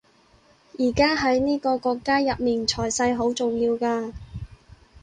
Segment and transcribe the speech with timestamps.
[0.79, 4.11] 而家喺呢個國家入面財勢好重要㗎